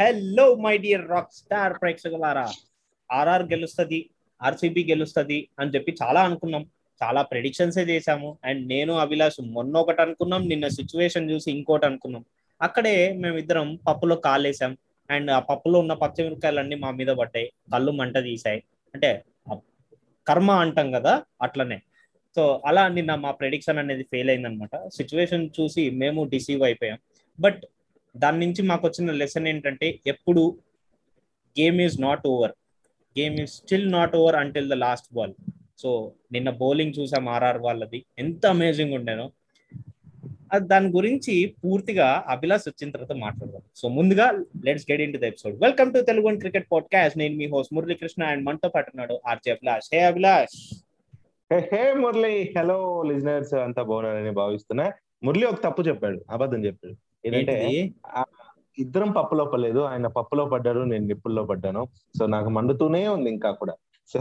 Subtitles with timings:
[0.00, 2.52] Hello my dear rock star ప్రేక్షకులారా.
[3.12, 4.10] RR గెలుస్తుంది
[4.42, 6.66] RCB గెలుస్తుంది అని చెప్పి చాలా అనుకున్నాం.
[7.02, 8.38] చాలా ప్రెడిక్షన్స్ చేశాము.
[8.44, 12.24] అండ్ నేను అభిలాష్ మొన్న ఒకటి అనుకున్నాం నిన్న సిచ్యువేషన్ చూసి ఇంకోటి అనుకున్నాం.
[12.62, 14.76] అక్కడే మేమిద్దరం పప్పులో కాలేసాం.
[15.10, 17.52] అండ్ ఆ పప్పులో ఉన్న పచ్చిమిరకాయలన్నీ మా మీద పడ్డాయి.
[17.72, 18.62] కళ్ళు మంట తీసాయి
[18.94, 19.24] అంటే
[20.28, 21.82] కర్మ అంటాం కదా అట్లనే.
[22.36, 24.88] సో అలా నిన్న మా ప్రెడిక్షన్ అనేది ఫెయిల్ అయిందనమాట.
[24.88, 26.98] సిచ్యువేషన్ చూసి మేము డిసీవ్ అయిపోయాం.
[27.40, 27.62] బట్
[28.16, 30.58] దాని నుంచి మాకు వచ్చిన లెసన్ ఏంటంటే ఎప్పుడు
[31.60, 32.52] game is not over
[33.18, 35.32] game is still not over until the last ball
[35.78, 38.04] so నిన్న బౌలింగ్ చూసాం ఆర్ఆర్ వాళ్ళది.
[38.18, 39.32] ఎంత అమేజింగ్ ఉండేనో.
[40.56, 43.62] దాని గురించి పూర్తిగా అభిలాష్ వచ్చిన తర్వాత మాట్లాడదాం.
[43.76, 44.30] సో ముందుగా
[44.64, 48.44] let's get into the episode welcome to Telugu cricket podcast నేను మీ హోస్ట్ మురళీకృష్ణ అండ్
[48.44, 49.90] మనతో పాటు ఉన్నాడు RJ Abhilash.
[49.92, 50.74] Hey Abhilash.
[51.54, 52.54] Hey Murali.
[52.58, 54.92] Hello listeners అంతా బాగున్నారని భావిస్తున్నా.
[55.24, 56.24] మురళి ఒక తప్పు చెప్పాడు.
[56.30, 57.05] అబద్ధం చెప్పాడు.
[57.24, 57.56] ఏంటంటే
[58.78, 61.82] ఇద్దరం పప్పులో పడలేదు ఆయన పప్పులో పడ్డాడు నేను నిప్పుల్లో పడ్డాను.
[62.18, 63.74] సో నాకు మండుతూనే ఉంది ఇంకా కూడా.
[64.10, 64.18] సో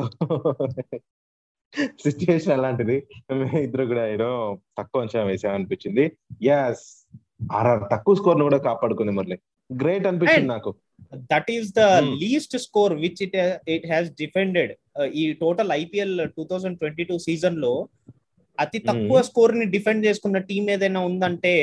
[2.05, 2.95] సిచ్యువేషన్ అలాంటిది.
[3.65, 4.29] ఇద్దరు కూడా ఏదో
[4.79, 6.05] తక్కువ అంచనా వేసామనిపించింది.
[6.55, 6.85] ఎస్
[7.57, 9.37] ఆర్ఆర్ తక్కువ స్కోర్ను కూడా కాపాడుకుంది మురళి.
[9.69, 10.71] గ్రేట్ అనిపించింది నాకు.
[11.31, 11.83] That is the
[12.23, 13.35] least score which it
[13.75, 14.71] it has defended
[15.21, 17.73] ఈ total IPL two thousand twenty two సీజన్లో
[18.57, 21.53] అతి తక్కువ స్కోర్ని డిఫెండ్ చేసుకున్న టీం ఏదైనా ఉందంటే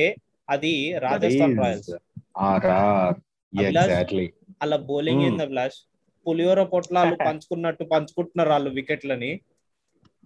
[0.49, 0.73] అది
[1.05, 1.95] రాజస్థాన్ రాయల్స్.
[4.61, 5.79] అలా బౌలింగ్ ఏంది అభిలాష్
[6.27, 9.31] పులిహోర పొట్లాలు పంచుకున్నట్టు పంచుకుంటున్నారు వాళ్ళు వికెట్లని.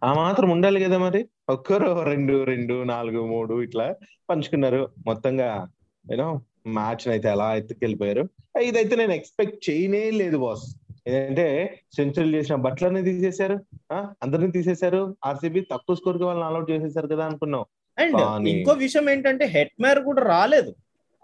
[0.02, 1.20] ఆ మాత్రం ఉండాలి కదా మరి.
[1.54, 3.86] ఒక్కరు రెండు రెండు నాలుగు మూడు ఇట్లా
[4.28, 4.80] పంచుకున్నారు.
[5.06, 5.48] మొత్తంగా
[6.04, 6.28] యూనో
[6.76, 8.24] మ్యాచ్ అయితే అలా ఎత్తుకెళ్ళిపోయారు.
[8.66, 10.66] ఇదైతే నేను ఎక్స్పెక్ట్ చేయనే లేదు బాస్
[11.08, 11.46] ఏంటంటే
[11.96, 13.56] సెంచరీ చేసిన బట్లర్ని తీసేశారు
[14.24, 15.00] అందరిని తీసేశారు.
[15.28, 17.64] ఆర్సీబీ తక్కువ స్కోర్కి వాళ్ళని అలౌట్ చేసేసారు కదా అనుకున్నాం.
[17.98, 20.74] అండ్ ఇంకో విషయం ఏంటంటే హెడ్ మేర్ కూడా రాలేదు.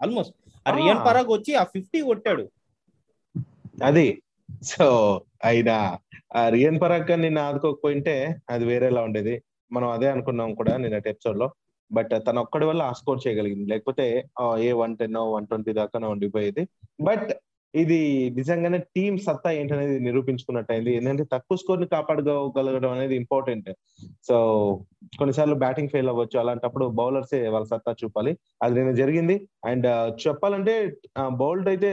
[0.01, 0.35] ఆల్మోస్ట్.
[0.67, 2.49] ఆ రియన్ పరాగ్ వచ్చి ఆ ఫిఫ్టీ కొట్టాడు.
[3.83, 4.21] అది.
[4.63, 5.97] సో అయినా
[6.35, 9.43] ఆ రియన్ పరాగ్ నిన్న ఆదుకోకపోయింటే అది వేరేలా ఉండేది.
[9.71, 11.53] మనం అదే అనుకున్నాం కూడా నిన్న ఎపిసోడ్లో
[11.91, 13.69] బట్ తన ఒక్కడి వల్ల ఆ స్కోర్ చేయగలిగింది.
[13.69, 14.25] లేకపోతే
[14.57, 16.67] ఏ వన్ టెన్ వన్ ట్వంటీ దాకా ఉండిపోయేది.
[17.01, 17.29] బట్
[17.81, 17.97] ఇది
[18.37, 23.69] నిజంగానే టీం సత్తా ఏంటనేది నిరూపించుకున్నట్టు అయింది ఏంటంటే తక్కువ స్కోర్ని కాపాడుకోగలగడం అనేది ఇంపార్టెంట్.
[24.27, 24.35] సో
[25.19, 26.37] కొన్నిసార్లు బ్యాటింగ్ ఫెయిల్ అవ్వచ్చు.
[26.41, 28.33] అలాంటప్పుడు బౌలర్సే వాళ్ళ సత్తా చూపాలి.
[28.63, 29.35] అది నేను జరిగింది.
[29.71, 29.87] అండ్
[30.25, 30.75] చెప్పాలంటే
[31.41, 31.89] బౌల్డ్ అయితే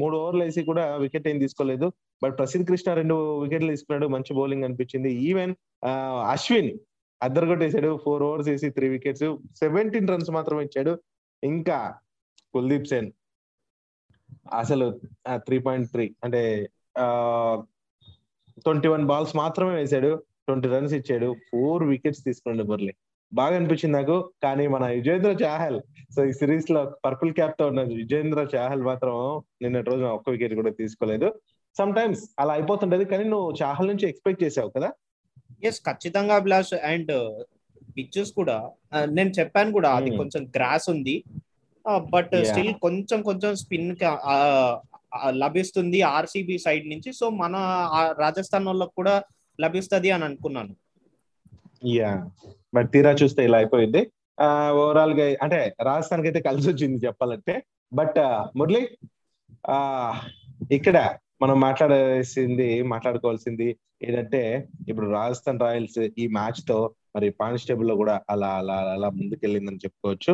[0.00, 1.88] మూడు ఓవర్లు వేసి కూడా వికెట్ ఏం తీసుకోలేదు.
[2.22, 4.08] బట్ ప్రసిద్ధ్ కృష్ణ రెండు వికెట్లు తీసుకున్నాడు.
[4.16, 5.12] మంచి బౌలింగ్ అనిపించింది.
[5.30, 5.54] ఈవెన్
[6.34, 6.72] అశ్విన్
[7.22, 9.28] అద్దరు కొట్టేశాడు ఫోర్ ఓవర్స్ వేసి త్రీ వికెట్స్.
[9.62, 10.94] సెవెంటీన్ రన్స్ మాత్రం ఇచ్చాడు.
[11.42, 11.78] ఇంకా
[12.54, 13.10] కుల్దీప్ సేన్.
[14.46, 14.86] అసలు
[15.36, 16.68] త్రీ పాయింట్ త్రీ అంటే
[18.64, 20.10] ట్వంటీ వన్ బాల్స్ మాత్రమే వేశాడు
[20.46, 22.94] ట్వంటీ రన్స్ ఇచ్చాడు ఫోర్ వికెట్స్ తీసుకున్నాడు మురళి.
[23.32, 25.80] బాగా అనిపించింది నాకు కానీ మన యుజేంద్ర చాహల్
[26.14, 29.14] సో ఈ సిరీస్లో పర్పుల్ క్యాప్తో ఉన్న యుజేంద్ర చాహల్ మాత్రం
[29.62, 31.28] నిన్నటి రోజు ఒక్క వికెట్ కూడా తీసుకోలేదు.
[31.78, 34.92] సమ్ టైమ్స్ అలా అయిపోతుంటది కానీ నువ్వు చాహల్ నుంచి ఎక్స్పెక్ట్ చేసావు కదా?
[35.64, 37.12] ఎస్ ఖచ్చితంగా అభిలాష్ అండ్
[37.96, 38.70] పిచ్చెస్ కూడా
[39.04, 41.24] నేను చెప్పాను కూడా అది కొంచెం గ్రాస్ ఉంది.
[42.14, 43.90] బట్ స్టిల్ కొంచెం కొంచెం స్పిన్
[45.42, 47.10] లభిస్తుంది ఆర్సీబీ సైడ్ నుంచి.
[47.20, 47.54] సో మన
[48.22, 49.14] రాజస్థాన్ వాళ్ళకి కూడా
[49.58, 50.74] లభిస్తుంది అని అనుకున్నాను.
[51.96, 52.10] యా
[52.74, 54.00] బట్ తీరా చూస్తే ఇలా అయిపోయింది.
[54.82, 55.58] ఓవరాల్గా అంటే
[55.88, 57.54] రాజస్థాన్కి అయితే కలిసి వచ్చింది చెప్పాలంటే.
[57.92, 58.18] బట్
[58.58, 58.82] మురళి
[59.74, 59.76] ఆ
[60.76, 60.96] ఇక్కడ
[61.42, 63.68] మనం మాట్లాడాల్సింది మాట్లాడుకోవాల్సింది
[64.06, 64.40] ఏంటంటే
[64.90, 66.78] ఇప్పుడు రాజస్థాన్ రాయల్స్ ఈ మ్యాచ్తో
[67.16, 70.32] మరి కానిస్టేబుల్లో కూడా అలా అలా అలా ముందుకెళ్ళిందని చెప్పుకోవచ్చు.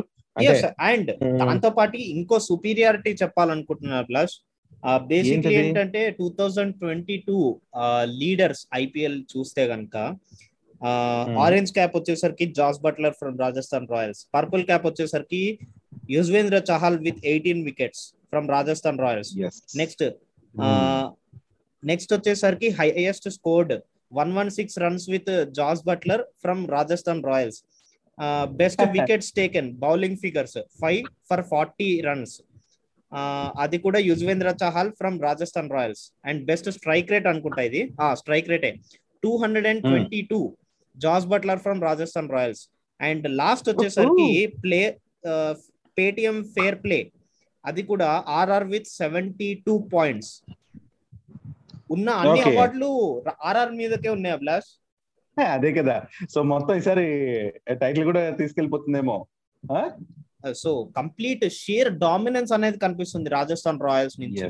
[0.83, 1.11] అండ్
[1.41, 4.35] దాంతో పాటు ఇంకో సుపీరియారిటీ చెప్పాలనుకుంటున్నారు ప్లస్
[5.09, 7.39] బేసిక్లీ ఏంటంటే two thousand twenty two
[8.21, 9.97] leaders IPL చూస్తే గనక
[11.39, 15.43] ఆరెంజ్ క్యాప్ వచ్చేసరికి Jos Buttler from Rajasthan Royals purple cap వచ్చేసరికి
[16.11, 19.33] Yuzvendra Chahal with eighteen wickets from Rajasthan Royals
[19.77, 20.05] next
[21.83, 23.75] next వచ్చేసరికి highest scored
[24.13, 27.61] one one six runs with Jos Buttler from Rajasthan Royals
[28.61, 31.01] best wickets taken bowling figures five
[31.31, 32.35] for forty runs
[33.63, 37.81] అది కూడా Yuzvendra Chahal from Rajasthan Royals and best strike rate అనుకుంటా ఇది.
[38.21, 38.71] Strike రేటే
[39.23, 40.41] two hundred and twenty two
[40.97, 42.63] Jos Buttler from Rajasthan Royals
[43.01, 44.29] and last వచ్చేసరికి
[44.65, 44.81] play
[45.97, 46.99] Paytm fair play
[47.65, 48.09] అది కూడా
[48.39, 50.33] RR with seventy two points
[51.95, 52.91] ఉన్న అన్ని అవార్డులు
[53.49, 54.71] RR మీదకే ఉన్నాయి అభిలాష్.
[55.57, 55.97] అదే కదా.
[56.35, 57.07] సో మొత్తం ఈసారి
[57.83, 59.17] టైటిల్ కూడా తీసుకెళ్ళిపోతుందేమో
[60.63, 64.45] సో కంప్లీట్ షేర్ డామినెన్స్ అనేది కనిపిస్తుంది రాజస్థాన్ రాయల్స్ నుంచి.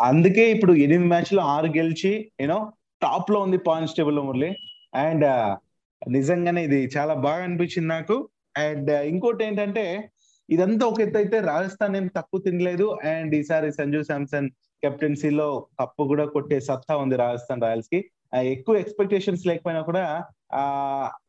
[0.00, 2.58] అందుకే ఇప్పుడు ఎనిమిది మ్యాచ్లో ఆరు గెలిచి యూనో
[3.02, 4.50] టాప్లో ఉంది పాయింట్స్ టేబుల్లో మురళి.
[5.04, 5.26] అండ్
[6.02, 8.16] నిజంగానే ఇది చాలా బాగా అనిపించింది నాకు.
[8.64, 9.84] అండ్ ఇంకోటి ఏంటంటే
[10.48, 12.86] ఇదంతా ఒక ఎత్తు అయితే రాజస్థాన్ ఏం తక్కువ తినలేదు.
[13.12, 14.48] అండ్ ఈసారి సంజు శాంసన్
[14.82, 15.48] కెప్టెన్సీలో
[15.80, 18.00] కప్పు కూడా కొట్టే సత్తా ఉంది రాజస్థాన్ రాయల్స్కి
[18.32, 20.22] ఎక్కువ ఎక్స్పెక్టేషన్స్ లేకపోయినా కూడా
[20.52, 20.62] ఆ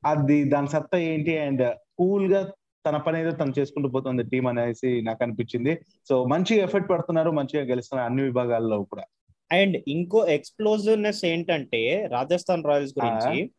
[0.06, 1.64] అది దాని సత్తా ఏంటి అండ్
[1.98, 2.52] కూల్గా
[2.86, 7.64] తన పని ఏదో తను చేసుకుంటూ పోతుంది టీం అనేసి నాకు అనిపించింది సో మంచిగా ఎఫర్ట్ పడుతున్నారు మంచిగా
[7.64, 9.04] గెలుస్తున్నారు అన్ని విభాగాల్లో కూడా
[9.52, 13.52] అండ్ ఇంకో ఎక్స్ప్లోజివ్నెస్ ఏంటంటే రాజస్థాన్ రాయల్స్ గురించి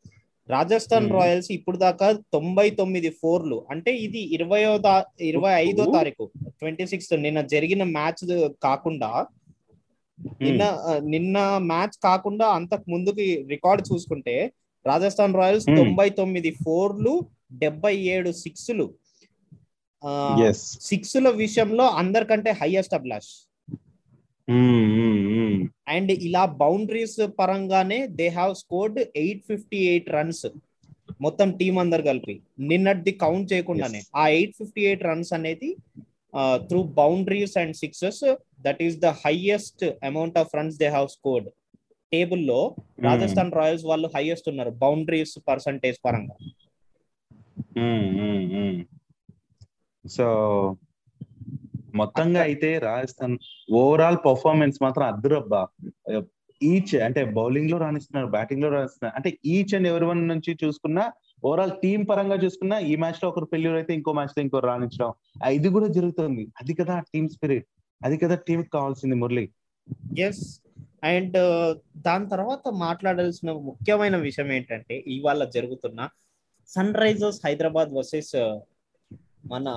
[0.49, 1.11] రాజస్థాన్.
[1.12, 5.85] రాయల్స్ ఇప్పుడు దాకా తొంభై తొమ్మిది ఫోర్లు అంటే ఇది ఇరవయో తా- ఇరవై ఐదో.
[5.93, 9.27] తారీఖు ట్వంటీ సిక్స్త్ నిన్న జరిగిన మ్యాచ్ కాకుండా
[10.45, 10.63] నిన్న
[11.05, 11.37] నిన్న
[11.71, 14.35] మ్యాచ్ కాకుండా అంతకు ముందుకి రికార్డ్ చూసుకుంటే
[14.85, 15.67] రాజస్థాన్ రాయల్స్.
[15.79, 17.15] తొంభై తొమ్మిది ఫోర్లు
[17.53, 18.87] డెబ్బై ఏడు సిక్స్లు.
[20.89, 23.33] సిక్స్ల విషయంలో అందరికంటే హైయెస్ట్ అభిలాష్.
[25.89, 30.47] అండ్ ఇలా బౌండరీస్ పరంగానే they have scored eight fifty eight runs
[31.21, 32.35] మొత్తం టీం అందరు కలిపి.
[32.71, 34.01] నిన్నటిది కౌంట్ చేయకుండానే.
[34.17, 35.71] ఆ ఎయిట్ ఫిఫ్టీ ఎయిట్ రన్స్ అనేది
[36.69, 38.23] through boundaries and sixes
[38.67, 41.49] that is the highest amount of runs they have scored
[42.12, 42.61] టేబుల్లో
[43.09, 46.37] రాజస్థాన్ రాయల్స్ వాళ్ళు హైయెస్ట్ ఉన్నారు బౌండరీస్ పర్సంటేజ్ పరంగా.
[50.05, 50.26] సో
[52.00, 53.35] మొత్తంగా అయితే రాజస్థాన్
[53.81, 55.62] ఓవరాల్ పర్ఫార్మెన్స్ మాత్రం అద్దురబ్బా.
[56.61, 61.05] ఈచ్ అంటే బౌలింగ్లో రాణిస్తున్నారు బ్యాటింగ్లో రాణిస్తున్నారు అంటే ఈచ్ అండ్ ఎవరి వన్ నుంచి చూసుకున్నా
[61.44, 65.12] ఓవరాల్ టీం పరంగా చూసుకున్నా ఈ మ్యాచ్లో ఒకరు ఫెయిల్యూర్ అయితే ఇంకో మ్యాచ్లో ఇంకో రాణించడం.
[65.58, 66.44] ఇది కూడా జరుగుతుంది.
[66.61, 67.67] అది కదా టీమ్ స్పిరిట్
[68.03, 69.45] అది కదా టీం కావాల్సింది మురళి
[70.21, 70.45] ఎస్
[71.05, 71.39] అండ్
[71.99, 76.01] దాని తర్వాత మాట్లాడాల్సిన ముఖ్యమైన విషయం ఏంటంటే ఇవాళ జరుగుతున్న
[76.71, 78.35] సన్ రైజర్స్ హైదరాబాద్ వర్సెస్
[79.47, 79.69] మన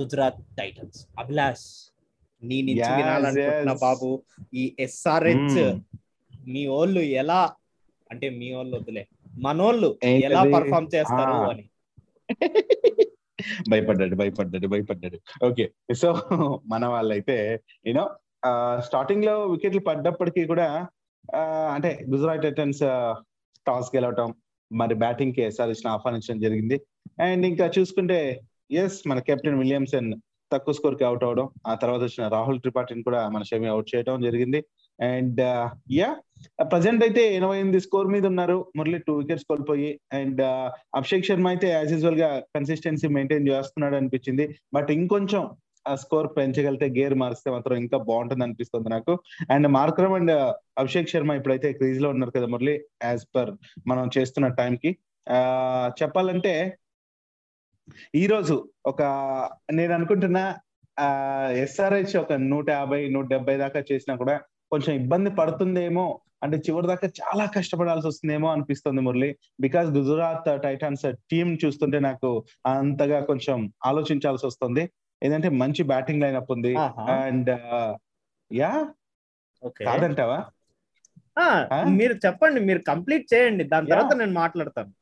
[0.00, 1.66] గుజరాత్ టైటన్స్ అభిలాష్
[2.42, 3.74] నీ నుంచి వినాలనుకుంటున్నా.
[3.82, 4.08] బాబు
[4.54, 5.76] ఈ ఎస్ఆర్హెచ్ Hmm.
[6.48, 7.38] మీ వాళ్ళు ఎలా
[8.10, 9.02] అంటే మీ వాళ్ళు వద్దులే
[9.38, 9.88] మనోళ్ళు?
[10.26, 11.36] ఎలా పర్ఫామ్ చేస్తారు.
[11.50, 11.64] అని
[13.70, 15.18] భయపడ్డాడు భయపడ్డాడు భయపడ్డాడు.
[15.48, 15.64] ఓకే
[16.02, 16.08] సో
[16.72, 17.36] మన వాళ్ళైతే
[17.86, 18.04] యూనో
[18.78, 20.68] స్టార్టింగ్లో వికెట్లు పడ్డప్పటికీ కూడా
[21.74, 22.82] అంటే గుజరాత్ టైటన్స్
[23.66, 24.28] టాస్ గెలవటం
[24.70, 26.76] మరి బ్యాటింగ్కి ఎస్ఆర్ఎస్ ఆహ్వానించడం జరిగింది.
[27.20, 28.18] అండ్ ఇంకా చూసుకుంటే
[28.82, 30.08] ఎస్ మన కెప్టెన్ విలియమ్సన్
[30.52, 34.60] తక్కువ స్కోర్కి అవుట్ అవడం ఆ తర్వాత వచ్చిన రాహుల్ త్రిపాఠిని కూడా మన షమి అవుట్ చేయడం జరిగింది.
[34.98, 35.40] అండ్
[35.90, 36.10] యా
[36.72, 38.56] ప్రజెంట్ అయితే ఎనభై ఎనిమిది స్కోర్ మీద ఉన్నారు.
[38.76, 39.90] మురళి టూ వికెట్స్ కోల్పోయి.
[40.12, 40.40] అండ్
[40.98, 44.46] అభిషేక్ శర్మ అయితే యాజ్ యూజువల్గా కన్సిస్టెన్సీ మెయింటైన్ చేస్తున్నాడు అనిపించింది.
[44.74, 45.42] బట్ ఇంకొంచెం
[45.86, 49.12] ఆ స్కోర్ పెంచగలిగితే గేర్ మారిస్తే మాత్రం ఇంకా బాగుంటుంది అనిపిస్తుంది నాకు.
[49.50, 50.32] And Markram and
[50.78, 53.52] Abhishek Sharma ఇప్పుడైతే క్రీజ్లో ఉన్నారు కదా మురళి యాజ్ పర్
[53.86, 54.90] మనం చేస్తున్న టైం కి.
[55.26, 55.38] ఆ
[56.02, 56.54] చెప్పాలంటే
[58.14, 58.54] ఈ రోజు
[58.86, 59.02] ఒక
[59.72, 60.42] నేను అనుకుంటున్నా
[60.98, 61.08] ఆ
[61.64, 64.36] ఎస్ఆర్హెచ్ ఒక నూట యాభై నూట డెబ్బై దాకా చేసినా కూడా
[64.70, 69.36] కొంచెం ఇబ్బంది పడుతుందేమో అంటే చివరి దాకా చాలా కష్టపడాల్సి వస్తుందేమో అనిపిస్తుంది Murali.
[69.60, 74.90] Because Gujarat Titans team చూస్తుంటే నాకు అంతగా కొంచెం ఆలోచించాల్సి వస్తుంది.
[75.22, 76.74] ఏంటంటే మంచి బ్యాటింగ్ లైనప్ ఉంది.
[76.74, 77.02] ఆహా.
[77.02, 77.50] అండ్
[78.52, 78.88] యా
[79.64, 80.44] ఓకే కాదంటావా?
[81.88, 83.64] మీరు చెప్పండి మీరు కంప్లీట్ చేయండి.
[83.64, 83.86] దాని.
[83.86, 84.92] తర్వాత నేను మాట్లాడతాను.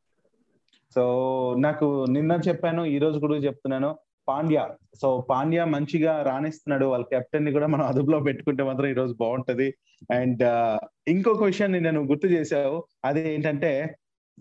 [0.94, 3.98] సో నాకు నిన్న చెప్పాను ఈ రోజు కూడా చెప్తున్నాను.
[4.28, 4.70] పాండ్యా.
[5.02, 6.86] సో పాండ్యా మంచిగా రాణిస్తున్నాడు.
[6.86, 9.74] వాళ్ళ కెప్టెన్ని కూడా మనం అదుపులో పెట్టుకుంటే మాత్రం ఈ రోజు బాగుంటది.
[10.10, 10.42] అండ్
[11.08, 12.84] ఇంకొక విషయాన్ని నేను గుర్తు చేశావు.
[13.04, 13.96] అది ఏంటంటే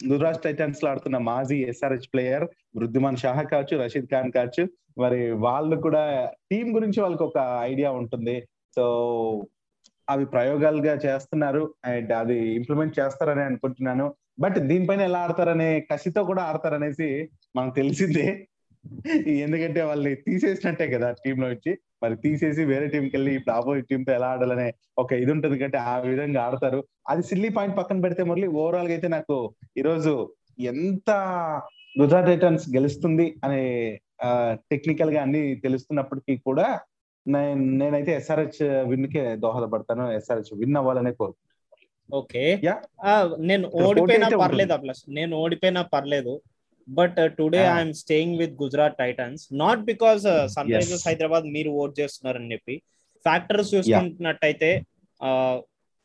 [0.08, 2.44] గుజరాత్ టైటన్స్లో ఆడుతున్న మాజీ ఎస్ఆర్హెచ్ ప్లేయర్
[2.76, 8.48] వృద్ధిమాన్ షాహా కావచ్చు రషీద్ ఖాన్ కావచ్చు మరి వాళ్ళు కూడా టీం గురించి వాళ్ళకి ఒక ఐడియా ఉంటుంది.
[8.76, 8.84] సో
[10.10, 11.74] అవి ప్రయోగాలుగా చేస్తున్నారు.
[11.86, 14.16] అండ్ అది ఇంప్లిమెంట్ చేస్తారని అనుకుంటున్నాను.
[14.40, 18.48] బట్ దీనిపైన ఎలా ఆడతారనే కసితో కూడా ఆడతారనేసి మనకు తెలిసిందే.
[19.44, 21.72] ఎందుకంటే వాళ్ళని తీసేసినట్టే కదా టీమ్లో వచ్చి.
[22.04, 25.94] మరి తీసేసి వేరే టీంకి వెళ్ళి ఇప్పుడు ఆపోజిట్ టీమ్తో ఎలా ఆడాలనే ఒక ఇది ఉంటుంది కంటే ఆ
[25.98, 26.80] విధంగా ఆడతారు.
[27.10, 29.38] అది సిల్లీ పాయింట్ పక్కన పెడితే మురళి ఓవరాల్గా అయితే నాకు
[29.78, 30.14] ఈరోజు
[30.74, 31.12] ఎంత
[32.02, 33.62] గుజరాత్ టైటన్స్ గెలుస్తుంది అనే
[34.72, 36.68] టెక్నికల్గా అన్ని తెలుస్తున్నప్పటికీ కూడా
[37.26, 40.06] నేను నేనైతే ఎస్ఆర్హెచ్ విన్ కే దోహదపడతాను.
[40.12, 41.36] ఎస్ఆర్హెచ్ విన్ అవ్వాలనే కోరు
[42.14, 42.44] ఓకే.
[43.40, 46.34] నేను ఓడిపోయినా పర్లేదు ప్లస్ నేను ఓడిపోయినా పర్లేదు.
[46.88, 47.62] But today.
[47.76, 50.24] I'm staying with Gujarat Titans not because
[50.78, 52.76] Sunrisers Hyderabad మీరు ఓట్ చేస్తున్నారని చెప్పి
[53.26, 54.72] ఫ్యాక్టర్స్ చూసుకుంటున్నట్టయితే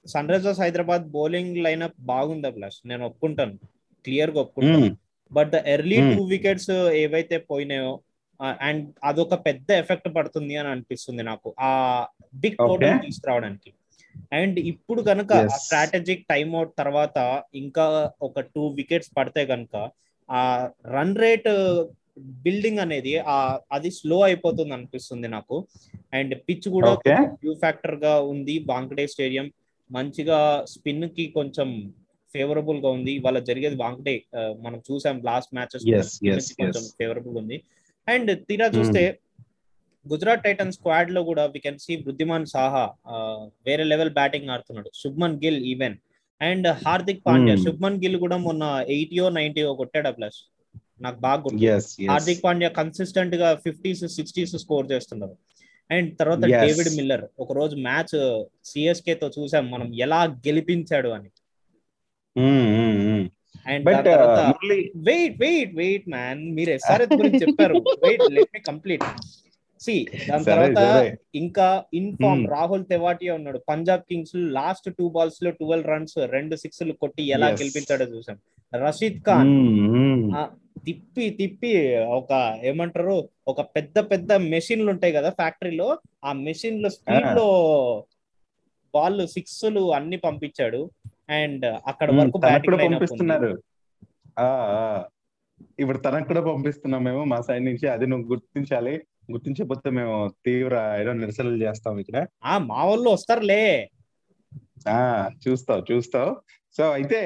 [0.07, 3.57] Sunrisers Hyderabad bowling lineup బాగుంది ప్లస్ నేను ఒప్పుకుంటాను
[4.05, 4.91] క్లియర్గా ఒప్పుకుంటాను
[5.33, 5.97] but the early.
[6.11, 6.71] Two wickets
[7.03, 7.91] ఏవైతే పోయినాయో
[8.67, 11.71] అండ్ అదొక పెద్ద ఎఫెక్ట్ పడుతుంది అని అనిపిస్తుంది నాకు ఆ
[12.43, 12.59] బిగ్.
[12.63, 13.71] టోటల్ తీసుకురావడానికి
[14.37, 15.33] అండ్ ఇప్పుడు కనుక.
[15.59, 17.19] స్ట్రాటజిక్ టైమ్ అవుట్ తర్వాత
[17.63, 17.85] ఇంకా
[18.29, 19.75] ఒక టూ వికెట్స్ పడితే కనుక
[20.31, 20.41] ఆ
[20.87, 21.49] రన్ రేట్
[22.45, 23.37] బిల్డింగ్ అనేది ఆ
[23.73, 25.57] అది స్లో అయిపోతుంది అనిపిస్తుంది నాకు.
[26.13, 26.91] అండ్ పిచ్ కూడా.
[27.43, 28.65] వ్యూ ఫ్యాక్టర్గా ఉంది.
[28.69, 29.47] వాంకడే స్టేడియం
[29.91, 31.69] మంచిగా స్పిన్కి కొంచెం
[32.35, 33.13] ఫేవరబుల్గా ఉంది.
[33.13, 35.85] ఇవాళ జరిగేది వాంకడే ఆ, మనం చూసాం లాస్ట్ మ్యాచెస్
[36.55, 36.83] కొంచెం.
[36.99, 37.57] ఫేవరబుల్ ఉంది.
[38.09, 39.03] అండ్ తీరా చూస్తే
[40.07, 42.85] గుజరాత్ టైటన్ స్క్వాడ్లో కూడా we can see Wriddhiman Saha
[43.67, 44.91] వేరే లెవెల్ బ్యాటింగ్ ఆడుతున్నాడు.
[44.95, 45.97] Shubman Gill even.
[46.41, 47.65] And Hardik Pandya Hmm.
[47.65, 50.39] Shubman Gill కూడా మొన్న ఎయిటీయో నైన్టీయో కొట్టాడు ప్లస్?
[51.01, 52.11] నాకు బాగా గుర్తు.
[52.11, 55.37] హార్దిక్ పాండ్యా కన్సిస్టెంట్గా ఫిఫ్టీస్ సిక్స్టీస్ స్కోర్ చేస్తున్నారు.
[55.91, 56.39] అండ్ తర్వాత.
[56.39, 61.31] డేవిడ్ మిల్లర్ ఒక రోజు మ్యాచ్ సిఎస్కే తో చూసాం మనం ఎలా గెలిపించాడు అని.
[63.67, 67.75] అండ్ బట్ తర్వాత Murali wait wait wait man మీరు ఎస్ఆర్ఎస్ గురించి చెప్పారు.
[67.75, 69.03] Wait let me complete
[69.81, 69.95] see
[70.29, 70.81] దాని తర్వాత
[71.35, 71.67] ఇంకా
[71.99, 72.53] ఇన్ఫార్మ్ Hmm.
[72.53, 77.49] రాహుల్ తెవాటియా ఉన్నాడు పంజాబ్ కింగ్స్ లాస్ట్ టూ బాల్స్లో ట్వెల్వ్ రన్స్ రెండు సిక్స్ కొట్టి ఎలా.
[77.61, 78.39] గెలిపించాడో చూసాం
[78.73, 79.53] రషీద్ ఖాన్
[80.87, 81.73] తిప్పి తిప్పి
[82.19, 82.33] ఒక
[82.65, 83.17] ఏమంటారు
[83.47, 85.89] ఒక పెద్ద పెద్ద మెషిన్లు ఉంటాయి కదా ఫ్యాక్టరీలో
[86.25, 87.37] ఆ మెషిన్లు స్పీడ్ Ah.
[87.39, 87.49] లో
[88.95, 90.83] బాల్ సిక్స్లు అన్ని పంపించాడు
[91.39, 93.51] అండ్ అక్కడ వరకు పంపిస్తున్నారు.
[95.79, 98.95] ఇప్పుడు తనకు కూడా పంపిస్తున్నాం మేము మా సైడ్ నుంచి అది నువ్వు గుర్తించాలి
[99.33, 102.27] గుర్తించకపోతే మేము తీవ్ర ఏదో నిరసనలు చేస్తాం ఇక్కడ.
[102.45, 103.63] ఆ మా వాళ్ళు వస్తారులే.
[104.89, 104.99] ఆ
[105.45, 106.31] చూస్తావు చూస్తావు.
[106.77, 107.21] సో అయితే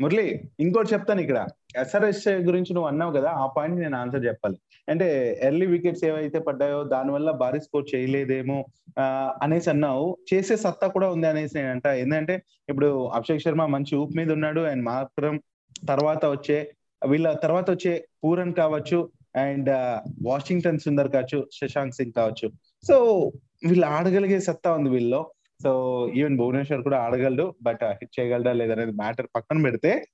[0.00, 0.26] మురళి
[0.60, 1.46] ఇంకోటి చెప్తాను ఇక్కడ.
[1.76, 4.56] ఎస్ఆర్ఎస్ గురించి నువ్వు అన్నావు కదా ఆ పాయింట్ నేను ఆన్సర్ చెప్పాలి.
[4.88, 5.06] అంటే
[5.42, 8.58] ఎర్లీ వికెట్స్ ఏవైతే పడ్డాయో దానివల్ల భారీ స్కోర్ చేయలేదేమో
[9.42, 10.18] అనేసి అన్నావు.
[10.34, 11.86] చేసే సత్తా కూడా ఉంది అనేసి నేను అంట.
[11.86, 14.60] ఏంటంటే ఇప్పుడు అభిషేక్ శర్మ మంచి ఊపు మీద ఉన్నాడు.
[14.60, 15.40] అండ్ మాత్రం
[15.88, 16.58] తర్వాత వచ్చే
[17.08, 18.98] వీళ్ళ తర్వాత వచ్చే పూరన్ కావచ్చు
[19.36, 19.70] అండ్
[20.26, 22.48] వాషింగ్టన్ సుందర్ కావచ్చు శశాంక్ సింగ్ కావచ్చు.
[22.88, 22.96] సో
[23.68, 25.32] వీళ్ళు ఆడగలిగే సత్తా ఉంది వీళ్ళలో.
[25.62, 25.70] సో
[26.16, 30.04] ఈవెన్ భువనేశ్వర్ కూడా ఆడగలడు బట్ హిట్ చేయగలడా లేదనేది మ్యాటర్ పక్కన పెడితే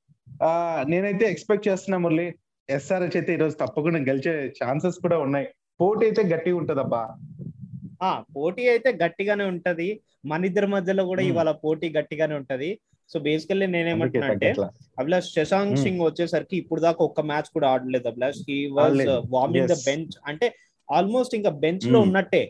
[0.42, 2.34] ఆ నేనైతే ఎక్స్పెక్ట్ చేస్తున్నా మురళి
[2.70, 5.46] ఎస్ఆర్హెచ్ అయితే ఈరోజు తప్పకుండా గెలిచే ఛాన్సెస్ కూడా ఉన్నాయి.
[5.80, 7.02] పోటీ అయితే గట్టిగా ఉంటదబ్బా.
[8.02, 10.00] ఆ పోటీ అయితే గట్టిగానే ఉంటది.
[10.26, 11.22] మన ఇద్దరి మధ్యలో కూడా.
[11.22, 12.80] ఇవాళ పోటీ గట్టిగానే ఉంటది.
[13.12, 14.50] సో బేసికల్లీ నేనేమంటున్నా అంటే.
[14.98, 15.82] అభిలాష్ శశాంక్ Hmm.
[15.84, 19.00] సింగ్ వచ్చేసరికి ఇప్పుడు దాకా ఒక్క మ్యాచ్ కూడా ఆడలేదు Abhilash he was.
[19.34, 19.78] Warming the.
[19.86, 20.46] Bench అంటే
[20.88, 22.06] ఆల్మోస్ట్ ఇంకా బెంచ్లో Hmm.
[22.06, 22.42] ఉన్నట్టే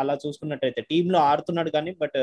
[0.00, 2.18] అలా చూసుకున్నట్టయితే టీమ్లో ఆడుతున్నాడు కానీ బట్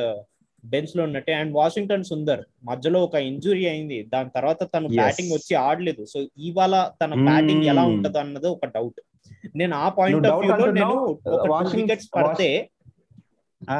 [0.64, 4.90] బెంచ్లో ఉన్నట్టే అండ్ వాషింగ్టన్ సుందర్ మధ్యలో ఒక ఇంజురీ అయింది దాని తర్వాత తను.
[4.98, 7.26] బ్యాటింగ్ వచ్చి ఆడలేదు సో ఇవాళ తన Hmm.
[7.30, 9.00] బ్యాటింగ్ ఎలా ఉంటదో అన్నది ఒక డౌట్
[9.56, 10.96] నేను ఆ పాయింట్ ఆఫ్ వ్యూ లో నేను.
[11.36, 12.50] ఒక వికెట్స్ పడితే
[13.62, 13.80] ఆ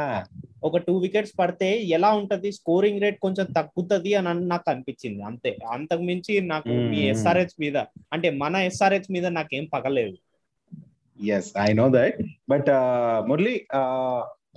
[0.64, 2.52] ఒక టూ వికెట్స్ పడితే ఎలా ఉంటది?
[2.52, 5.22] స్కోరింగ్ రేట్ కొంచెం తగ్గుతది అని నాకు అనిపించింది.
[5.24, 5.52] అంతే.
[5.72, 7.00] అంతకు మించి నాకు మీ.
[7.08, 7.78] ఎస్ఆర్హెచ్ మీద
[8.14, 10.18] అంటే మన ఎస్ఆర్హెచ్ మీద నాకేం పగలేదు.
[11.20, 12.70] Yes I know that but
[13.30, 13.56] Murali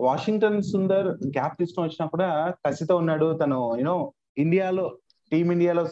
[0.01, 2.29] Washington Sundar gap తీసుకొని వచ్చినా కూడా
[2.67, 3.39] కసితో ఉన్నాడు.
[3.43, 3.97] తను యూనో
[4.39, 4.87] ఇండియాలో
[5.33, 5.85] టీమ్ ఇండియాలో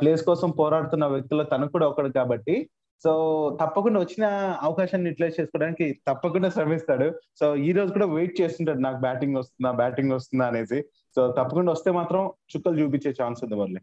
[0.00, 2.54] ప్లేస్ కోసం పోరాడుతున్న వ్యక్తుల్లో తను కూడా ఒకడు కాబట్టి
[3.02, 3.12] సో
[3.60, 4.26] తప్పకుండా వచ్చిన
[4.62, 7.20] అవకాశాన్ని యూటిలైజ్ చేసుకోవడానికి తప్పకుండా శ్రమిస్తాడు.
[7.40, 10.82] సో ఈ రోజు కూడా వెయిట్ చేస్తుంటాడు నాకు బ్యాటింగ్ వస్తుందా బ్యాటింగ్ వస్తుందా అనేసి.
[11.16, 13.80] సో తప్పకుండా వస్తే మాత్రం చుక్కలు చూపించే ఛాన్స్ ఉంది మురళి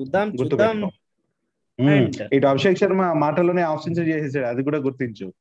[0.00, 0.80] చూద్దాం చూద్దాం.
[0.80, 2.06] మ్మ్.
[2.06, 4.46] And- ఇటు అభిషేక్ శర్మ మాటల్లోనే ఆఫ్ సెంచరీ చేసేసాడు.
[4.46, 5.32] అది కూడా గుర్తించు.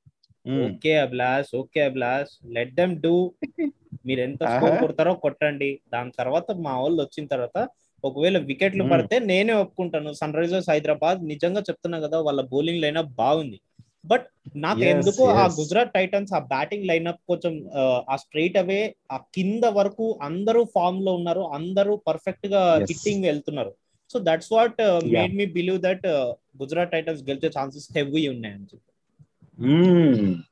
[0.48, 0.74] మ్మ్.
[0.74, 2.48] Okay Abhilash okay Abhilash.
[2.48, 3.34] Let them do
[4.06, 4.80] మీరు ఎంత స్కోర్.
[4.80, 5.80] కొడతారో కొట్టండి.
[5.94, 7.70] దాని తర్వాత మా వాళ్ళు వచ్చిన తర్వాత
[8.06, 8.84] ఒకవేళ వికెట్లు.
[8.92, 13.58] పడితే నేనే ఒప్పుకుంటాను సన్ రైజర్స్ హైదరాబాద్ నిజంగా చెప్తున్నా కదా వాళ్ళ బౌలింగ్ లైనప్ బాగుంది
[14.04, 14.26] బట్
[14.64, 15.44] నాకు ఎందుకు ఆ.
[15.58, 17.84] గుజరాత్ టైటన్స్ ఆ బ్యాటింగ్ లైనప్ కొంచెం ఆ,
[18.24, 18.82] స్ట్రైట్ అవే
[19.12, 22.62] ఆ కింద వరకు అందరూ ఫామ్లో ఉన్నారు అందరూ పర్ఫెక్ట్గా.
[22.84, 23.74] హిట్టింగ్ వెళ్తున్నారు
[24.10, 24.80] so that's what
[25.14, 26.06] made me believe that
[26.62, 28.92] Gujarat Titans గెలిచే ఛాన్సెస్ హెవీ ఉన్నాయని చెప్పి.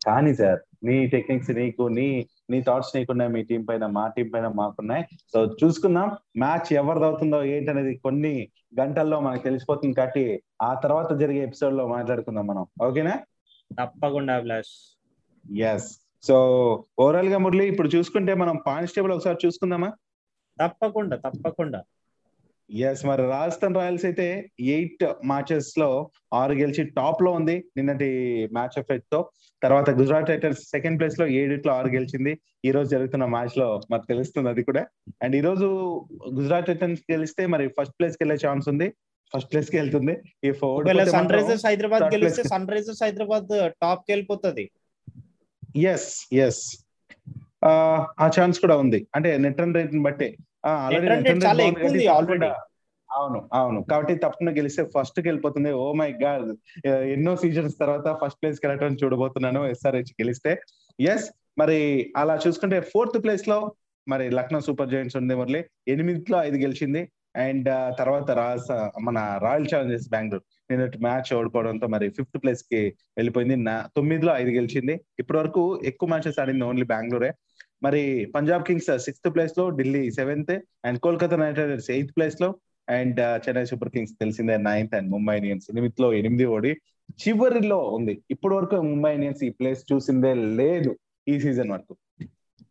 [0.06, 4.48] కానీ సార్ నీ టెక్నిక్స్ నీకు నీ నీ థాట్స్ నీకున్నాయి మీ టీం పైన మా టీం పైన
[4.48, 5.06] మాకున్నాయి.
[5.34, 8.50] సో చూసుకుందాం మ్యాచ్ ఎవరిది అవుతుందో ఏంటనేది కొన్ని
[8.80, 12.66] గంటల్లో మనకు తెలిసిపోతుంది కాబట్టి ఆ తర్వాత జరిగే ఎపిసోడ్లో మాట్లాడుకుందాం మనం.
[12.82, 13.20] ఓకేనా
[13.80, 14.74] తప్పకుండా అభిలాష్.
[15.60, 16.36] ఎస్ సో
[17.00, 19.94] ఓవరాల్గా మురళి ఇప్పుడు చూసుకుంటే మనం పాయింట్స్ టేబుల్ ఒకసారి చూసుకుందామా?
[20.62, 21.84] తప్పకుండా తప్పకుండా.
[22.70, 28.10] ఎస్ మరి రాజస్థాన్ రాయల్స్ అయితే ఎయిట్ మ్యాచెస్లో ఆరు గెలిచి టాప్లో ఉంది నిన్నటి
[28.54, 29.30] మ్యాచ్ ఎఫెక్ట్తో.
[29.62, 32.40] తర్వాత గుజరాత్ టైటన్స్ సెకండ్ ప్లేస్లో ఏడిట్లో ఆరు గెలిచింది.
[32.66, 34.86] ఈ రోజు జరుగుతున్న మ్యాచ్లో మరి తెలుస్తుంది అది కూడా.
[35.24, 35.66] అండ్ ఈ రోజు
[36.34, 38.94] గుజరాత్ టైటన్స్ గెలిస్తే మరి ఫస్ట్ ప్లేస్కి వెళ్ళే ఛాన్స్ ఉంది.
[39.36, 40.16] ఫస్ట్ ప్లేస్కి వెళ్తుంది.
[40.44, 43.48] ఈ ఒకవేళ సన్ రైజర్స్ హైదరాబాద్ గెలిస్తే సన్ రైజర్స్ హైదరాబాద్
[43.82, 44.72] టాప్కి వెళ్ళిపోతుంది.
[45.76, 46.64] ఎస్ ఎస్
[47.66, 49.08] ఆ ఛాన్స్ కూడా ఉంది.
[49.16, 50.38] అంటే నెట్ రన్ రేట్ బట్టి.
[50.66, 52.52] చాలా ఎక్కువ ఉంది already.
[53.12, 53.86] అవును అవును.
[53.92, 55.72] కాబట్టి తప్పకుండా గెలిస్తే ఫస్ట్ వెళ్ళిపోతుంది.
[55.72, 56.52] Oh my God.
[56.88, 60.62] ఎన్నో సీజన్స్ తర్వాత ఫస్ట్ ప్లేస్ వెళ్ళటం చూడబోతున్నాను ఎస్ఆర్హెచ్ గెలిస్తే.
[61.00, 63.76] ఎస్ మరి అలా చూసుకుంటే ఫోర్త్ ప్లేస్లో
[64.08, 65.64] మరి లక్నో సూపర్ జైంట్స్ ఉంది మురళి.
[65.88, 67.12] ఎనిమిదిలో ఐదు గెలిచింది.
[67.36, 70.44] అండ్ తర్వాత రాజ మన రాయల్ ఛాలెంజర్స్ బెంగళూరు.
[70.72, 73.56] నిన్నటి మ్యాచ్ ఓడిపోవడంతో మరి ఫిఫ్త్ ప్లేస్కి వెళ్ళిపోయింది.
[73.56, 75.02] నా తొమ్మిదిలో ఐదు గెలిచింది.
[75.20, 77.34] ఇప్పటి వరకు ఎక్కువ మ్యాచెస్ ఆడింది ఓన్లీ బెంగళూరే.
[77.84, 80.54] మరి పంజాబ్ కింగ్స్ సిక్స్త్ ప్లేస్లో Delhi seventh
[80.86, 82.50] and Kolkata Knight Riders eighth ప్లేస్లో
[82.88, 85.68] అండ్ చెన్నై సూపర్ కింగ్స్ తెలిసిందే నైన్త్ అండ్ ముంబై ఇండియన్స్.
[85.72, 86.72] ఎనిమిదిలో ఎనిమిది ఓడి
[87.28, 88.22] చివరిలో ఉంది.
[88.32, 90.92] ఇప్పటి వరకు ముంబై ఇండియన్స్ ఈ ప్లేస్ చూసిందే లేదు
[91.28, 91.94] ఈ సీజన్ వరకు.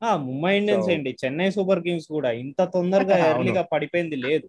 [0.02, 1.16] ఆ ముంబై ఇండియన్స్ ఏంటి?
[1.24, 3.16] చెన్నై సూపర్ కింగ్స్ కూడా ఇంత తొందరగా.
[3.30, 4.48] ఎర్లీగా పడిపోయింది లేదు.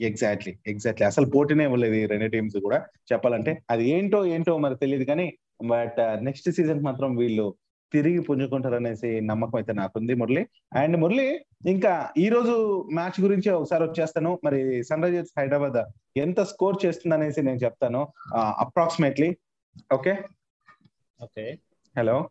[0.00, 2.78] ఎగ్జాక్ట్లీ ఎగ్జాక్ట్లీ అసలు పోటీనే ఇవ్వలేదు ఈ రెండు టీమ్స్ కూడా.
[3.12, 5.26] చెప్పాలంటే అది ఏంటో ఏంటో మరి తెలియదు కానీ
[5.66, 7.46] బట్ నెక్స్ట్ సీజన్ మాత్రం వీళ్ళు
[7.94, 10.46] తిరిగి పుంజుకుంటారు అనేసి నమ్మకం అయితే నాకుంది మురళి.
[10.74, 11.26] అండ్ మురళి
[11.66, 12.54] ఇంకా ఈ రోజు
[12.92, 14.40] మ్యాచ్ గురించి ఒకసారి వచ్చేస్తాను.
[14.44, 15.78] మరి సన్ రైజర్స్ హైదరాబాద్
[16.16, 18.08] ఎంత స్కోర్ చేస్తుంది అనేసి నేను చెప్తాను.
[18.36, 19.36] Approximately
[19.94, 20.14] okay?
[21.22, 21.58] Okay.
[21.98, 22.28] Hello?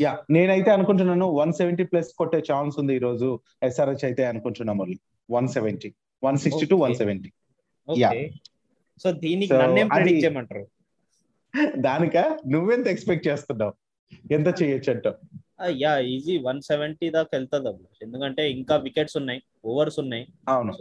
[0.00, 4.98] Yeah నేనైతే అనుకుంటున్నాను వన్ సెవెంటీ ప్లస్ కొట్టే ఛాన్స్ ఉంది ఈ రోజు ఎస్ఆర్హెచ్ అయితే అనుకుంటున్నా Murali.
[5.30, 5.94] One seventy.
[6.24, 7.32] One sixty to one seventy.
[7.88, 8.30] Okay.
[9.02, 10.66] So దీనికి నన్నేం ప్రెడిక్ట్ చేయమంటారు?
[11.76, 12.16] దానిక?
[12.46, 13.72] నువ్వెంత ఎక్స్పెక్ట్ చేస్తున్నావు?
[14.32, 19.98] ఎంత చేయొచ్చు అంటావు యా ఈజీ వన్ సెవెంటీ దాకా వెళ్తుంది అభిలాష్ ఎందుకంటే ఇంకా వికెట్స్ ఉన్నాయి ఓవర్స్
[19.98, 20.26] ఉన్నాయి.
[20.48, 20.72] అవును.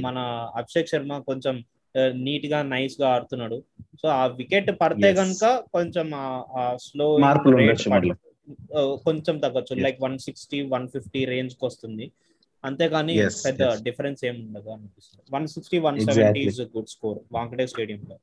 [0.00, 0.18] మన
[0.56, 1.64] అభిషేక్ శర్మ కొంచెం
[2.10, 3.62] నీట్గా నైస్గా ఆడుతున్నాడు.
[4.02, 5.14] సో ఆ వికెట్ పడితే.
[5.14, 6.12] కనుక కొంచెం
[6.74, 7.18] స్లో.
[9.04, 9.76] కొంచెం తగ్గొచ్చు.
[9.76, 12.12] Like one sixty one fifty రేంజ్కి వస్తుంది.
[12.64, 13.82] అంతేగాని పెద్ద.
[13.82, 15.36] డిఫరెన్స్ ఏమి ఉండదు అనిపిస్తుంది.
[15.36, 18.18] One sixty one seventy good score Wankhede stadium లో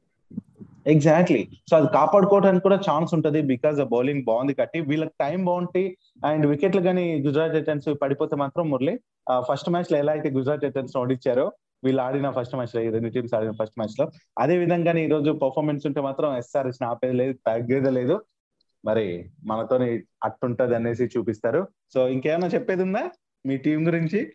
[0.88, 6.46] ఎగ్జాక్ట్లీ సో అది కాపాడుకోవడానికి కూడా ఛాన్స్ ఉంటది బికాస్ బౌలింగ్ బాగుంది కట్టి వీళ్ళకి టైం బాగుంటే అండ్
[6.46, 9.00] వికెట్లు కానీ గుజరాత్ టైటన్స్ పడిపోతే మాత్రం మురళి
[9.52, 11.52] ఫస్ట్ మ్యాచ్లో ఎలా అయితే గుజరాత్ టైటన్స్ ఓడించారో
[11.84, 14.12] వీళ్ళు ఆడిన ఫస్ట్ మ్యాచ్లో ఈ రెండు టీమ్స్ ఆడిన ఫస్ట్ మ్యాచ్లో.
[14.40, 18.22] అదే విధంగానే ఈ రోజు పర్ఫార్మెన్స్ ఉంటే మాత్రం ఎస్ఆర్ఎస్ ఆపేది లేదు తగ్గేది లేదు.
[18.86, 21.68] మరి మనతోని అట్టుంటది అనేసి చూపిస్తారు.
[21.94, 23.10] సో ఇంకేమైనా చెప్పేది ఉందా
[23.46, 24.34] మీ టీం గురించి?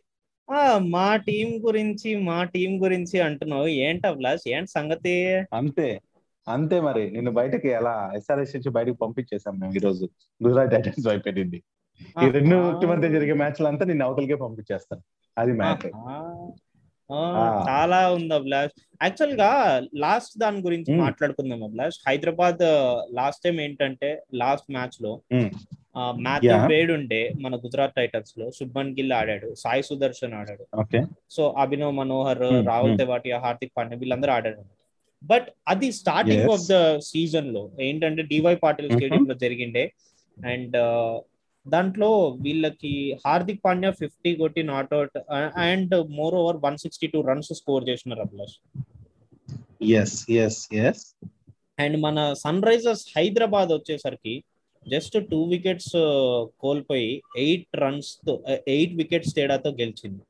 [0.50, 3.66] ఆ మా టీం గురించి మా టీం గురించి అంటున్నావు.
[3.66, 4.48] ఏంట అభిలాష్?
[4.48, 5.36] ఏంటి సంగతి?
[5.52, 6.00] అంతే.
[6.48, 7.10] అంతే మరి.
[7.10, 10.04] నిన్ను బయటకి ఎలా ఎస్ఆర్ఎస్ నుంచి బయటకు పంపించేసాం మేము ఈ రోజు
[10.46, 11.58] గుజరాత్ టైటన్స్ అయిపోయింది.
[12.24, 15.02] ఈ రెండు మధ్య జరిగే మ్యాచ్లు అంతా నేను అవతలకే పంపించేస్తాను.
[15.36, 15.86] అది మ్యాచ్.
[17.68, 19.50] చాలా ఉంది అభిలాష్ యాక్చువల్గా
[19.94, 20.90] లాస్ట్ దాని గురించి.
[20.96, 22.64] మాట్లాడుకుందాం అభిలాష్ హైదరాబాద్
[23.14, 25.12] లాస్ట్ టైం ఏంటంటే లాస్ట్ మ్యాచ్లో.
[26.24, 26.66] Matthew Yeah.
[26.70, 30.64] వేడ్ ఉండే మన గుజరాత్ టైటన్స్లో శుభ్మన్ గిల్ ఆడాడు సాయి సుదర్శన్ ఆడాడు.
[31.30, 32.98] సో అభినవ్ మనోహర్ రాహుల్.
[32.98, 34.62] తెవాటియా హార్దిక్ పాండ్యా వీళ్ళందరూ ఆడారు
[35.22, 36.50] బట్ అది స్టార్టింగ్.
[36.50, 38.90] ఆఫ్ ద సీజన్లో ఏంటంటే డివై పాటిల్.
[38.90, 39.92] స్టేడియం లో జరిగిండే.
[40.46, 40.76] అండ్
[41.66, 42.92] దాంట్లో వీళ్ళకి
[43.26, 45.18] హార్దిక్ పాండ్యా ఫిఫ్టీ కొట్టి not out
[45.56, 48.56] and more over one sixty two runs score చేసినారు Abhilash.
[49.92, 51.02] Yes yes yes
[51.80, 54.44] and మన సన్ రైజర్స్ హైదరాబాద్ వచ్చేసరికి
[54.88, 55.92] జస్ట్ టూ వికెట్స్
[56.60, 60.22] కోల్పోయి ఎయిట్ రన్స్తో ఎయిట్ వికెట్స్ తేడాతో గెలిచింది.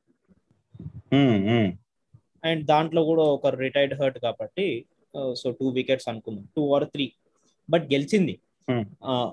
[2.45, 4.87] అండ్ దాంట్లో కూడా ఒక రిటైర్డ్ హర్ట్ కాబట్టి
[5.37, 6.45] సో టూ వికెట్స్ అనుకుందాం.
[6.57, 7.13] టూ ఆర్ త్రీ
[7.71, 8.41] బట్ గెలిచింది.
[8.69, 8.85] Hmm.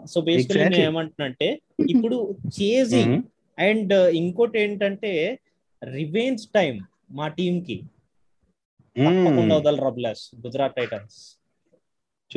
[0.06, 0.60] So basically.
[0.60, 3.24] నేను ఏమంటున్నంటే ఇప్పుడు చేజింగ్
[3.60, 5.39] అండ్ ఇంకోటి ఏంటంటే
[5.84, 6.76] రివెంజ్ టైం
[7.12, 7.78] మా టీం కి
[8.96, 11.18] తప్పకుండా వదలరు అభిలాష్ గుజరాత్ టైటన్స్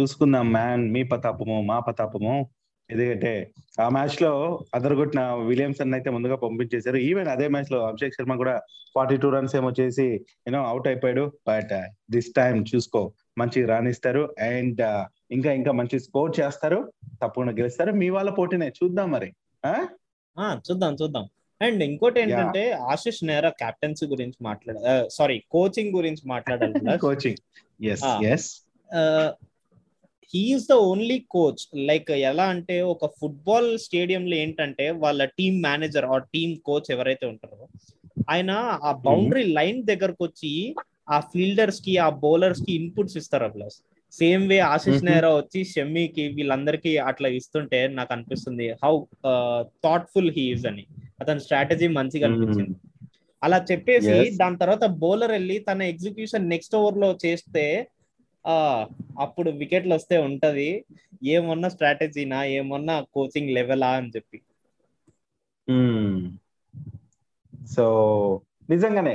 [0.01, 2.35] చూసుకుందాం మ్యాన్ మీ పతాపము మా పతాపము?
[2.91, 6.97] ఎందుకంటే ఆ మ్యాచ్లో అదరగొట్టిన విలియమ్సన్ అయితే ముందుగా పంపించేశారు.
[6.97, 8.63] ఈవెన్ అదే మ్యాచ్లో అభిషేక్ శర్మ కూడా
[8.95, 10.07] ఫార్టీ టూ రన్స్ ఏమో చేసి
[10.47, 11.33] యూనో అవుట్ అయిపోయాడు.
[11.49, 11.71] బట్
[12.11, 14.35] దిస్ టైం చూసుకో మంచి రాణిస్తారు.
[14.41, 16.93] అండ్ ఇంకా ఇంకా మంచి స్కోర్ చేస్తారు.
[17.23, 17.93] తప్పకుండా గెలుస్తారు.
[17.93, 19.33] మీ వాళ్ళ పోటీనే చూద్దాం మరి.
[19.67, 19.87] ఆ?
[20.71, 21.29] చూద్దాం చూద్దాం.
[21.63, 26.99] అండ్ ఇంకోటి ఏంటంటే ఆశిష్ నేరా కెప్టెన్సీ గురించి మాట్లాడ సారీ కోచింగ్ గురించి మాట్లాడాలి.
[26.99, 27.37] Coaching
[27.85, 28.25] yes.
[28.25, 28.69] Yes
[30.35, 36.05] he is the only coach like ఎలా అంటే ఒక ఫుట్బాల్ స్టేడియం లో ఏంటంటే వాళ్ళ team manager
[36.05, 37.67] or team coach ఎవరైతే ఉంటారో
[38.31, 38.51] ఆయన
[38.83, 40.53] ఆ బౌండరీ లైన్ దగ్గరకు వచ్చి
[41.09, 43.79] ఆ ఫీల్డర్స్కి ఆ బౌలర్స్కి ఇన్పుట్స్ ఇస్తారు plus
[44.13, 45.05] same way Ashish Mhm.
[45.05, 48.93] Nehra వచ్చి షమ్మీకి వీళ్ళందరికీ అట్లా ఇస్తుంటే నాకు అనిపిస్తుంది హౌ
[49.85, 50.85] థాట్ఫుల్ హీఈస్ అని.
[51.21, 52.77] అతని స్ట్రాటజీ మంచిగా అనిపించింది.
[53.43, 54.15] అలా చెప్పేసి.
[54.37, 57.98] దాని తర్వాత బౌలర్ వెళ్ళి తన ఎగ్జిక్యూషన్ నెక్స్ట్ ఓవర్లో చేస్తే ఆ
[59.19, 60.85] అప్పుడు వికెట్లు వస్తే ఉంటది.
[61.25, 62.45] ఏమన్నా స్ట్రాటజీనా?
[62.45, 64.41] ఏమన్నా కోచింగ్ లెవెలా అని చెప్పి.
[67.77, 67.87] సో
[68.71, 69.15] నిజంగానే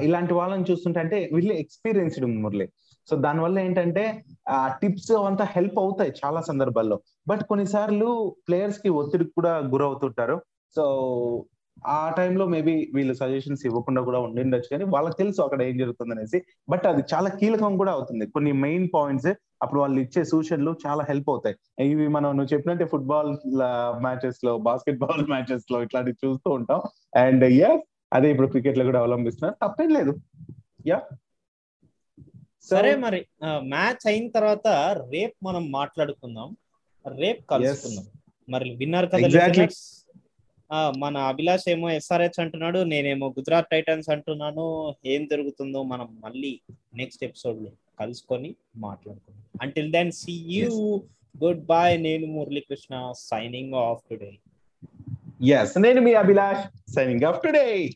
[0.00, 2.68] ఇలాంటి వాళ్ళని చూస్తుంటే అంటే వీళ్ళు ఎక్స్పీరియన్స్డ్ మురళి.
[3.10, 7.00] సో దానివల్ల ఏంటంటే ఆ టిప్స్ అంతా హెల్ప్ అవుతాయి చాలా సందర్భాల్లో.
[7.28, 10.42] బట్ కొన్నిసార్లు ప్లేయర్స్కి ఒత్తిడికి కూడా గురవుతుంటారు.
[10.76, 10.84] సో
[11.94, 16.38] ఆ టైంలో మేబీ వీళ్ళు సజెషన్స్ ఇవ్వకుండా కూడా ఉండిండొచ్చు కానీ వాళ్ళకి తెలుసు అక్కడ ఏం జరుగుతుంది అనేసి
[16.68, 18.26] బట్ అది చాలా కీలకం కూడా అవుతుంది.
[18.26, 19.30] కొన్ని మెయిన్ పాయింట్స్
[19.62, 21.56] అప్పుడు వాళ్ళు ఇచ్చే సూచనలు చాలా హెల్ప్ అవుతాయి.
[21.92, 23.30] ఇవి మనం నువ్వు చెప్పినట్టే ఫుట్బాల్
[24.00, 26.80] మ్యాచెస్లో బాస్కెట్ బాల్ మ్యాచెస్లో ఇట్లాంటివి చూస్తూ ఉంటాం.
[27.16, 27.78] అండ్ యా
[28.12, 29.56] అదే ఇప్పుడు క్రికెట్లో కూడా అవలంబిస్తున్నారు.
[29.62, 30.14] తప్పేం లేదు.
[30.86, 30.98] యా
[32.62, 33.18] సరే మరి
[33.62, 34.68] మ్యాచ్ అయిన తర్వాత
[35.14, 36.50] రేపు మనం మాట్లాడుకుందాం.
[37.04, 38.06] రేపు కలుసుకుందాం.
[38.48, 39.28] మరి విన్నారు కదా
[40.98, 44.94] మన అభిలాష్ ఏమో ఎస్ఆర్హెచ్ అంటున్నాడు నేనేమో గుజరాత్ టైటన్స్ అంటున్నాను.
[45.06, 46.60] ఏం జరుగుతుందో మనం మళ్ళీ
[46.94, 49.44] నెక్స్ట్ ఎపిసోడ్లో కలుసుకొని మాట్లాడుకుందాం.
[49.62, 51.02] Until then see you
[51.44, 54.32] good bye నేను Muralikrishna signing off today
[55.46, 57.90] yes నేను మీ అభిలాష్ సైనింగ్ ఆఫ్ టుడే